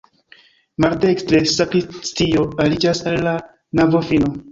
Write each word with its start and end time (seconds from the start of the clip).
Maldekstre 0.85 1.41
sakristio 1.55 2.45
aliĝas 2.65 3.03
al 3.13 3.19
la 3.29 3.35
navofino. 3.81 4.33